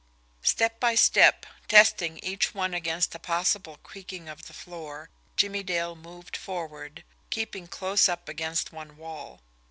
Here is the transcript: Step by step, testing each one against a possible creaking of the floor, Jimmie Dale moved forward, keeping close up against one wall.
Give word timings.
Step 0.41 0.79
by 0.79 0.95
step, 0.95 1.45
testing 1.67 2.17
each 2.23 2.55
one 2.55 2.73
against 2.73 3.13
a 3.13 3.19
possible 3.19 3.77
creaking 3.83 4.27
of 4.27 4.47
the 4.47 4.51
floor, 4.53 5.11
Jimmie 5.37 5.61
Dale 5.61 5.95
moved 5.95 6.35
forward, 6.35 7.03
keeping 7.29 7.67
close 7.67 8.09
up 8.09 8.27
against 8.27 8.73
one 8.73 8.97
wall. 8.97 9.41